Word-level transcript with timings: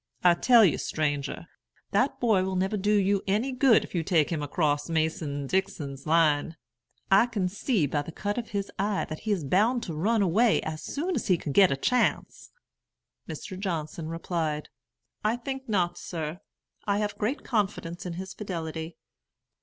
I 0.23 0.33
tell 0.33 0.65
you, 0.65 0.79
stranger, 0.79 1.45
that 1.91 2.19
boy 2.19 2.43
will 2.43 2.55
never 2.55 2.75
do 2.75 2.95
you 2.95 3.21
any 3.27 3.51
good 3.51 3.83
if 3.83 3.93
you 3.93 4.01
take 4.01 4.31
him 4.31 4.41
across 4.41 4.89
Mason 4.89 5.29
and 5.35 5.47
Dixon's 5.47 6.07
line. 6.07 6.55
I 7.11 7.27
can 7.27 7.47
see 7.47 7.85
by 7.85 8.01
the 8.01 8.11
cut 8.11 8.39
of 8.39 8.49
his 8.49 8.71
eye 8.79 9.05
that 9.09 9.19
he 9.19 9.31
is 9.31 9.43
bound 9.43 9.83
to 9.83 9.93
run 9.93 10.23
away 10.23 10.59
as 10.63 10.81
soon 10.81 11.13
as 11.15 11.27
he 11.27 11.37
can 11.37 11.51
get 11.51 11.69
a 11.69 11.77
chance." 11.77 12.49
Mr. 13.29 13.59
Johnson 13.59 14.07
replied, 14.07 14.69
"I 15.23 15.35
think 15.35 15.69
not, 15.69 15.99
sir. 15.99 16.39
I 16.87 16.97
have 16.97 17.19
great 17.19 17.43
confidence 17.43 18.03
in 18.03 18.13
his 18.13 18.33
fidelity." 18.33 18.97